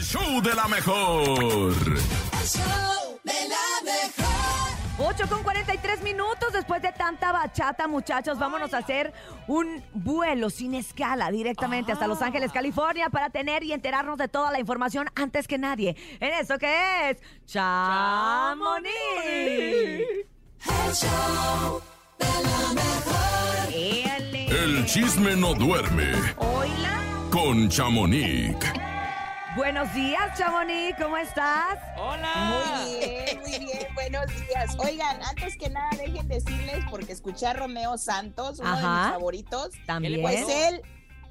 [0.00, 1.28] El show de la mejor.
[1.28, 4.70] El show de la mejor.
[4.98, 8.38] 8 con 43 minutos después de tanta bachata, muchachos.
[8.38, 9.12] Vámonos a hacer
[9.46, 14.50] un vuelo sin escala directamente hasta Los Ángeles, California, para tener y enterarnos de toda
[14.50, 15.94] la información antes que nadie.
[16.18, 18.90] En esto que es Chamonix.
[19.26, 21.82] El show
[22.18, 23.20] de la mejor.
[24.64, 27.02] El chisme no duerme Oila.
[27.30, 28.56] con Chamonix.
[29.60, 30.96] Buenos días, Chamonix.
[30.98, 31.78] ¿Cómo estás?
[32.48, 34.74] Muy bien, muy bien, buenos días.
[34.78, 39.68] Oigan, antes que nada, dejen decirles, porque escuché a Romeo Santos, uno de mis favoritos,
[39.84, 40.22] También.
[40.22, 40.80] pues él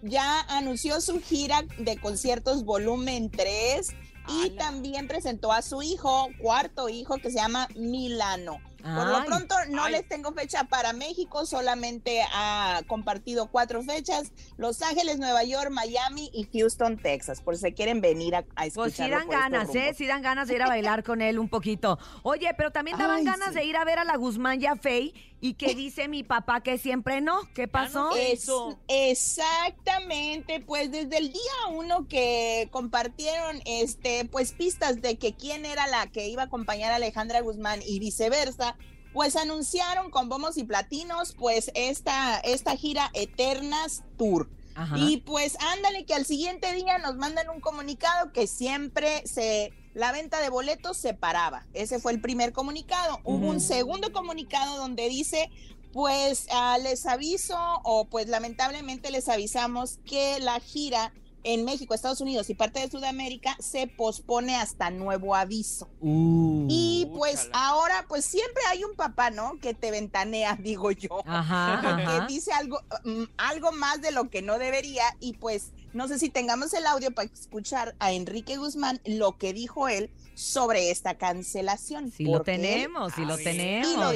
[0.04, 3.96] ya anunció su gira de conciertos volumen 3
[4.44, 8.60] y también presentó a su hijo, cuarto hijo, que se llama Milano.
[8.82, 9.94] Por lo pronto no Ay.
[9.94, 16.30] les tengo fecha para México, solamente ha compartido cuatro fechas, Los Ángeles, Nueva York, Miami
[16.34, 18.84] y Houston, Texas, por si se quieren venir a, a escucharlo.
[18.84, 19.94] Pues sí dan estos ganas, ¿eh?
[19.98, 22.00] Sí dan ganas de ir a bailar con él un poquito.
[22.24, 23.56] Oye, pero también daban Ay, ganas sí.
[23.56, 26.78] de ir a ver a la Guzmán ya Fey y que dice mi papá que
[26.78, 27.40] siempre no.
[27.54, 28.16] ¿Qué pasó?
[28.16, 28.50] Es-
[28.88, 35.88] exactamente, pues desde el día uno que compartieron este, pues pistas de que quién era
[35.88, 38.76] la que iba a acompañar a Alejandra Guzmán y viceversa,
[39.14, 44.50] pues anunciaron con bombos y platinos, pues esta, esta gira Eternas Tour.
[44.76, 44.96] Ajá.
[44.98, 50.12] Y pues ándale que al siguiente día nos mandan un comunicado que siempre se la
[50.12, 51.66] venta de boletos se paraba.
[51.74, 53.20] Ese fue el primer comunicado.
[53.24, 55.50] Hubo un segundo comunicado donde dice,
[55.92, 62.22] pues ah, les aviso o pues lamentablemente les avisamos que la gira en México, Estados
[62.22, 65.88] Unidos y parte de Sudamérica se pospone hasta nuevo aviso.
[66.02, 66.66] Uh.
[66.70, 67.70] Y pues Úchala.
[67.70, 69.60] ahora pues siempre hay un papá, ¿no?
[69.60, 72.28] Que te ventanea, digo yo Ajá, ajá.
[72.28, 76.20] que dice algo, mm, algo más de lo que no debería y pues no sé
[76.20, 81.18] si tengamos el audio para escuchar a Enrique Guzmán lo que dijo él sobre esta
[81.18, 82.12] cancelación.
[82.12, 84.16] Sí lo porque tenemos, sí A lo tenemos.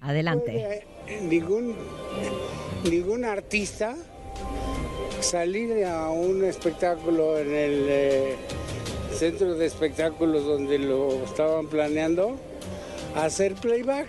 [0.00, 0.84] Adelante.
[1.04, 1.76] puede ningún,
[2.84, 3.96] ningún artista
[5.26, 8.36] salir a un espectáculo en el eh,
[9.12, 12.36] centro de espectáculos donde lo estaban planeando,
[13.16, 14.06] hacer playback.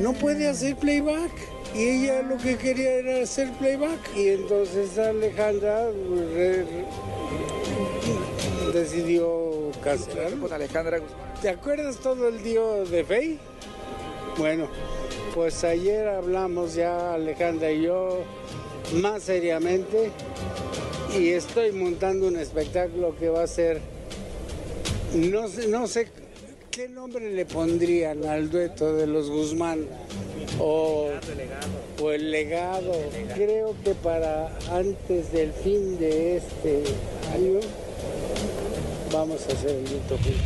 [0.00, 1.30] No puede hacer playback.
[1.74, 3.98] Y ella lo que quería era hacer playback.
[4.16, 5.86] Y entonces Alejandra
[6.34, 6.84] re- re-
[8.72, 10.32] decidió cancelar.
[10.52, 11.34] Alejandra Guzmán.
[11.40, 13.38] ¿Te acuerdas todo el día de Fey?
[14.36, 14.68] Bueno,
[15.34, 18.24] pues ayer hablamos ya Alejandra y yo
[18.94, 20.10] más seriamente
[21.18, 23.80] y estoy montando un espectáculo que va a ser,
[25.14, 26.08] no sé, no sé
[26.70, 29.86] qué nombre le pondrían al dueto de los Guzmán
[30.60, 31.10] o,
[32.00, 32.92] o el legado.
[33.34, 36.84] Creo que para antes del fin de este
[37.34, 37.60] año
[39.12, 40.42] vamos a hacer el dueto juntos.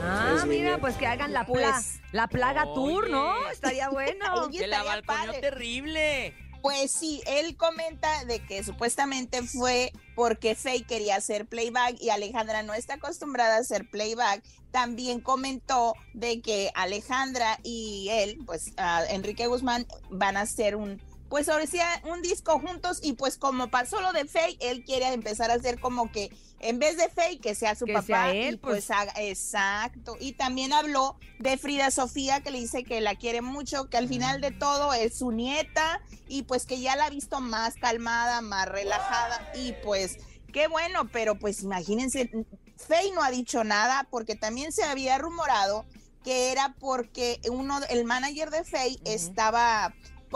[0.00, 3.32] Ah, Es mira, pues que hagan la, pla Pues, la plaga tour, ¿no?
[3.50, 4.24] Estaría bueno.
[4.46, 5.40] Oye, Que la estaría balconeó padre.
[5.40, 6.34] terrible.
[6.64, 12.62] Pues sí, él comenta de que supuestamente fue porque Faye quería hacer playback y Alejandra
[12.62, 14.42] no está acostumbrada a hacer playback.
[14.70, 18.72] También comentó de que Alejandra y él, pues
[19.10, 23.68] Enrique Guzmán, van a hacer un, pues ahora sí, un disco juntos y pues como
[23.68, 26.30] pasó lo de Faye, él quiere empezar a hacer como que
[26.64, 28.90] en vez de Faye que sea su Que papá sea él, y pues, pues.
[28.90, 30.16] haga, exacto.
[30.18, 34.08] Y también habló de Frida Sofía que le dice que la quiere mucho, que al
[34.08, 38.40] final de todo es su nieta y pues que ya la ha visto más calmada,
[38.40, 40.18] más relajada y pues
[40.52, 42.30] qué bueno, pero pues imagínense,
[42.76, 45.84] Faye no ha dicho nada porque también se había rumorado
[46.24, 49.94] que era porque uno, el manager de Faye estaba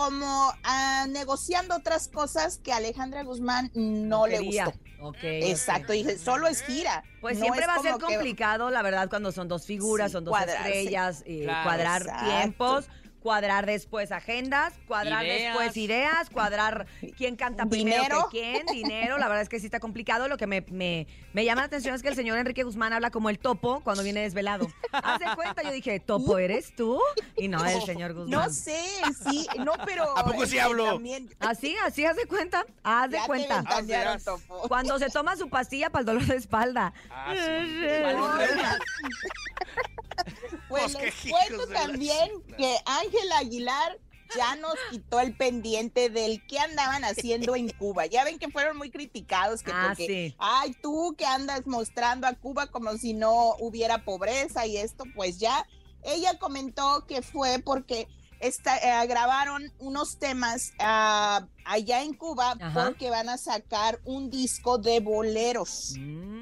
[0.08, 4.66] como ah, negociando otras cosas que a Alejandra Guzmán no, le quería.
[4.66, 4.78] gustó.
[5.00, 5.24] Ok, ok.
[5.24, 7.02] Exacto, dije, solo es gira.
[7.20, 10.12] Pues no siempre va a ser que- complicado, la verdad, cuando son dos figuras, Sí,
[10.12, 10.68] son dos cuadrarse.
[10.68, 11.64] estrellas, eh, Claro.
[11.64, 12.24] cuadrar Exacto.
[12.26, 12.84] tiempos,
[13.28, 15.54] cuadrar después agendas, cuadrar Ideas.
[15.54, 16.86] después ideas, cuadrar
[17.18, 18.28] quién canta primero Dinero.
[18.32, 19.18] que quién, dinero.
[19.18, 20.28] La verdad es que sí está complicado.
[20.28, 23.10] Lo que me, me, me llama la atención es que el señor Enrique Guzmán habla
[23.10, 24.66] como el topo cuando viene desvelado.
[24.92, 26.98] Haz de cuenta, yo dije, ¿topo eres tú?
[27.36, 28.30] Y no, el señor Guzmán.
[28.30, 28.82] No sé,
[29.28, 30.16] sí, no, pero.
[30.16, 30.86] ¿A poco sí eh, hablo?
[30.94, 32.64] también- Así, así, haz de cuenta.
[32.82, 33.62] Haz de ya cuenta.
[33.66, 34.62] Ah, Topo.
[34.68, 36.94] Cuando se toma su pastilla para el dolor de espalda.
[37.10, 37.40] Ah, sí.
[40.68, 43.98] Qué les cuento la también que Ángel Aguilar
[44.36, 48.04] ya nos quitó el pendiente del que andaban haciendo en Cuba.
[48.06, 50.36] Ya ven que fueron muy criticados que Ah, porque, sí.
[50.38, 55.38] ay, tú que andas mostrando a Cuba como si no hubiera pobreza y esto, pues
[55.38, 55.66] ya
[56.02, 58.06] ella comentó que fue porque
[58.40, 62.84] está, eh, grabaron unos temas ah, allá en Cuba Ajá.
[62.84, 65.94] porque van a sacar un disco de boleros.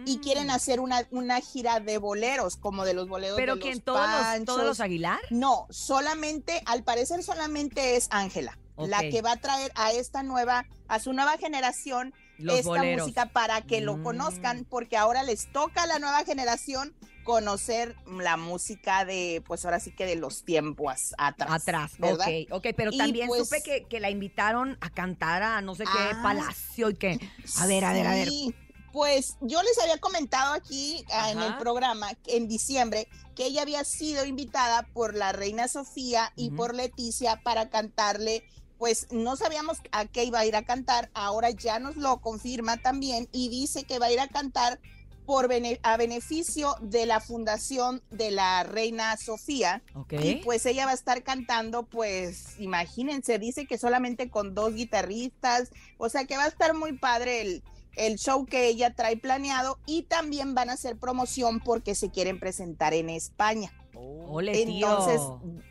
[0.06, 0.50] Y quieren Mm.
[0.50, 3.74] hacer una, una gira de boleros, como de los boleros ¿Pero de quién?
[3.74, 4.44] los ¿Todos los.
[4.46, 5.18] ¿Todos los Aguilar?
[5.30, 10.64] No, solamente, al parecer solamente es Ángela, la que va a traer a esta nueva,
[10.88, 13.02] a su nueva generación Los esta boleros.
[13.06, 14.02] música para que lo Mm.
[14.04, 16.94] conozcan, porque ahora les toca a la nueva generación
[17.24, 21.50] conocer la música de, pues ahora sí que de los tiempos atrás.
[21.50, 22.24] Atrás, ¿verdad?
[22.28, 25.74] ok, ok, pero Y también pues- supe que, que la invitaron a cantar a no
[25.74, 26.20] sé qué Ah.
[26.22, 27.18] palacio y que,
[27.58, 28.28] a ver, a ver, a ver.
[28.28, 28.54] Sí,
[28.96, 33.84] Pues yo les había comentado aquí ah, en el programa en diciembre que ella había
[33.84, 38.42] sido invitada por la reina Sofía y por Leticia para cantarle.
[38.78, 42.78] Pues no sabíamos a qué iba a ir a cantar, ahora ya nos lo confirma
[42.78, 44.80] también y dice que va a ir a cantar
[45.26, 50.14] por bene- a beneficio de la fundación de la reina Sofía Ok.
[50.22, 55.68] y pues ella va a estar cantando, pues imagínense, dice que solamente con dos guitarristas,
[55.98, 57.62] o sea que va a estar muy padre el,
[57.96, 62.38] el show que ella trae planeado y también van a hacer promoción porque se quieren
[62.38, 63.72] presentar en España.
[63.94, 64.66] Ole, tío.
[64.88, 65.20] Entonces,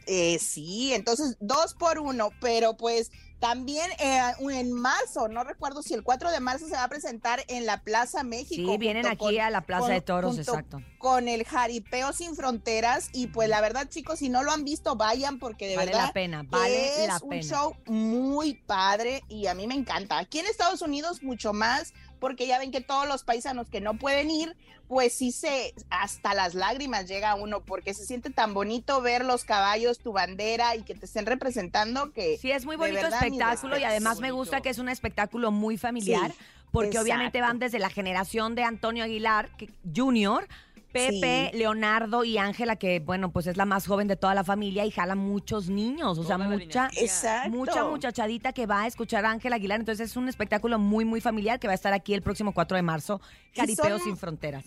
[0.07, 4.19] eh, sí, entonces dos por uno, pero pues también eh,
[4.49, 7.83] en marzo, no recuerdo si el 4 de marzo se va a presentar en la
[7.83, 8.71] Plaza México.
[8.71, 10.81] Sí, vienen aquí con- a la Plaza con- de Toros, exacto.
[10.97, 14.95] con el Jaripeo Sin Fronteras y pues la verdad chicos, si no lo han visto,
[14.95, 17.43] vayan porque de Vale verdad la pena, vale es la un pena.
[17.43, 20.17] show muy padre y a mí me encanta.
[20.17, 23.95] Aquí en Estados Unidos mucho más porque ya ven que todos los paisanos que no
[23.95, 24.55] pueden ir,
[24.87, 29.43] pues sí se hasta las lágrimas llega uno porque se siente tan bonito ver los
[29.43, 33.77] caballos, tu bandera y que te estén representando que Sí, es muy bonito verdad, espectáculo
[33.77, 36.37] y además me gusta que es un espectáculo muy familiar Sí,
[36.71, 40.47] porque obviamente van desde la generación de Antonio Aguilar que, Junior,
[40.99, 41.57] Pepe, Sí.
[41.57, 44.91] Leonardo y Ángela, que bueno, pues es la más joven de toda la familia y
[44.91, 46.89] jala muchos niños, o sea, Toda mucha,
[47.49, 49.79] mucha muchachadita que va a escuchar a Ángela Aguilar.
[49.79, 52.75] Entonces es un espectáculo muy, muy familiar que va a estar aquí el próximo 4
[52.77, 53.21] de marzo,
[53.53, 54.65] son- sin Fronteras.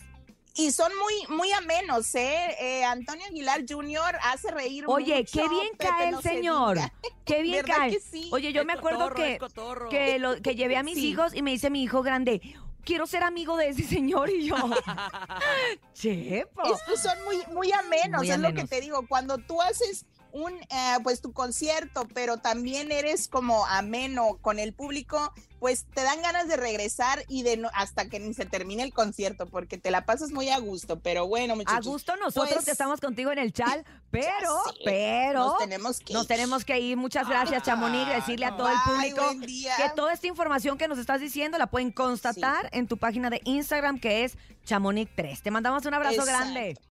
[0.57, 2.57] Y son muy, muy amenos, ¿eh?
[2.61, 4.17] Eh, Antonio Aguilar Jr.
[4.25, 6.79] hace reír Oye, mucho, qué bien Pepe, cae el se señor.
[7.25, 7.91] Qué bien ¿Verdad cae.
[7.93, 8.29] que sí?
[8.33, 9.09] Oye, yo Es me acuerdo
[9.39, 11.11] cotorro, que, que, lo, que llevé a mis Sí.
[11.11, 12.41] hijos y me dice mi hijo grande,
[12.89, 14.57] quiero ser amigo de ese señor y yo.
[15.93, 16.63] Chepo.
[16.65, 19.07] Es que son muy, muy amenos, Muy es lo que te digo.
[19.07, 24.73] Cuando tú haces un, eh, pues tu concierto, pero también eres como ameno con el
[24.73, 28.83] público, pues te dan ganas de regresar y de no, hasta que ni se termine
[28.83, 31.01] el concierto, porque te la pasas muy a gusto.
[31.01, 31.87] Pero bueno, A muchachos.
[31.87, 36.13] gusto nosotros pues, que estamos contigo en el chat, pero, sé, pero nos tenemos que
[36.13, 36.29] nos ir.
[36.29, 36.97] tenemos que ir.
[36.97, 38.09] Muchas gracias, Chamonix.
[38.09, 41.91] Decirle a todo el público que toda esta información que nos estás diciendo la pueden
[41.93, 44.37] constatar en tu página de Instagram que es
[44.67, 45.43] Chamonix3.
[45.43, 46.33] Te mandamos un abrazo Exacto.
[46.39, 46.89] grande.